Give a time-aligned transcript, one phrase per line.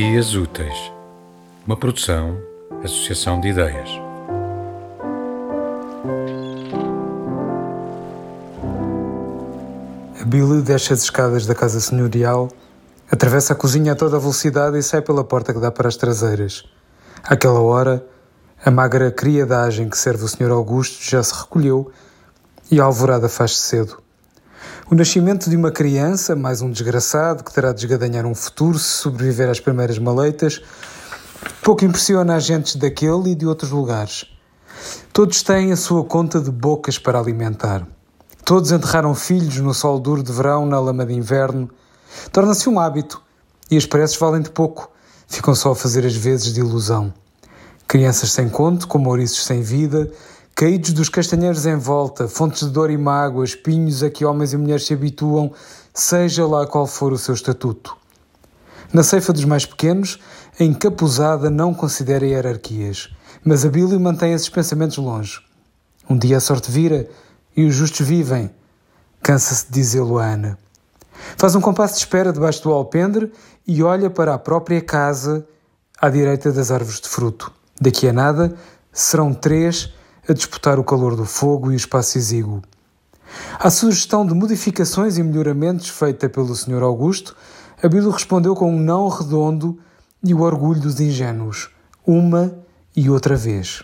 [0.00, 0.90] Dias Úteis,
[1.66, 2.40] uma produção,
[2.82, 3.90] associação de ideias.
[10.18, 12.48] A Billy desce as escadas da casa senhorial,
[13.12, 15.96] atravessa a cozinha a toda a velocidade e sai pela porta que dá para as
[15.96, 16.64] traseiras.
[17.22, 18.02] Àquela hora,
[18.64, 20.50] a magra criadagem que serve o Sr.
[20.50, 21.92] Augusto já se recolheu
[22.70, 24.02] e a alvorada faz-se cedo.
[24.90, 28.88] O nascimento de uma criança, mais um desgraçado que terá de esgadanhar um futuro se
[28.88, 30.60] sobreviver às primeiras maleitas,
[31.62, 34.24] pouco impressiona agentes daquele e de outros lugares.
[35.12, 37.86] Todos têm a sua conta de bocas para alimentar.
[38.44, 41.70] Todos enterraram filhos no sol duro de verão, na lama de inverno.
[42.32, 43.22] Torna-se um hábito
[43.70, 44.90] e as preces valem de pouco,
[45.28, 47.14] ficam só a fazer as vezes de ilusão.
[47.86, 50.10] Crianças sem conto, como ouriços sem vida,
[50.60, 54.58] caídos dos castanheiros em volta, fontes de dor e mágoa, espinhos a que homens e
[54.58, 55.50] mulheres se habituam,
[55.94, 57.96] seja lá qual for o seu estatuto.
[58.92, 60.20] Na ceifa dos mais pequenos,
[60.60, 63.08] a encapuzada não considera hierarquias,
[63.42, 65.40] mas a Bíblia mantém esses pensamentos longe.
[66.10, 67.08] Um dia a sorte vira
[67.56, 68.50] e os justos vivem,
[69.22, 70.58] cansa-se de dizê-lo a Ana.
[71.38, 73.32] Faz um compasso de espera debaixo do alpendre
[73.66, 75.42] e olha para a própria casa
[75.98, 77.50] à direita das árvores de fruto.
[77.80, 78.54] Daqui a nada,
[78.92, 79.90] serão três
[80.30, 82.62] a disputar o calor do fogo e o espaço exíguo.
[83.58, 86.84] À sugestão de modificações e melhoramentos feita pelo Sr.
[86.84, 87.36] Augusto,
[87.82, 89.76] Abílio respondeu com um não redondo
[90.22, 91.70] e o orgulho dos ingênuos,
[92.06, 92.56] uma
[92.94, 93.82] e outra vez.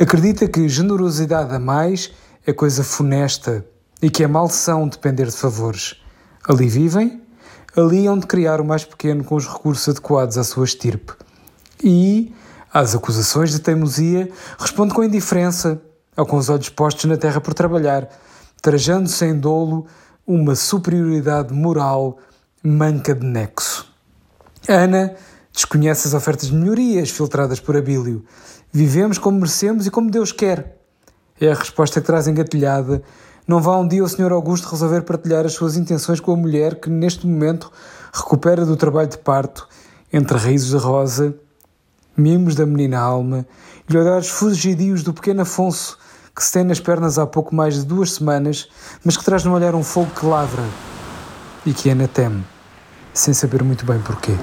[0.00, 2.10] Acredita que generosidade a mais
[2.44, 3.64] é coisa funesta
[4.02, 5.94] e que é maldição depender de favores.
[6.48, 7.22] Ali vivem,
[7.76, 11.12] ali hão de criar o mais pequeno com os recursos adequados à sua estirpe.
[11.84, 12.34] E,
[12.72, 15.80] às acusações de teimosia, responde com indiferença,
[16.16, 18.08] ou com os olhos postos na terra por trabalhar,
[18.60, 19.86] trajando sem dolo
[20.26, 22.18] uma superioridade moral
[22.62, 23.86] manca de nexo.
[24.68, 25.14] Ana
[25.52, 28.24] desconhece as ofertas de melhorias filtradas por Abílio.
[28.72, 30.76] Vivemos como merecemos e como Deus quer.
[31.40, 33.02] É a resposta que traz engatilhada.
[33.46, 34.32] Não vá um dia o Sr.
[34.32, 37.72] Augusto resolver partilhar as suas intenções com a mulher que, neste momento,
[38.12, 39.66] recupera do trabalho de parto,
[40.12, 41.34] entre raízes de rosa
[42.18, 43.46] mimos da menina alma
[43.88, 45.98] e olhares fugidios do pequeno Afonso
[46.38, 48.68] que se tem nas pernas há pouco mais de duas semanas,
[49.04, 50.62] mas que traz no olhar um fogo que lavra
[51.66, 52.44] e que Ana teme,
[53.12, 54.34] sem saber muito bem porquê.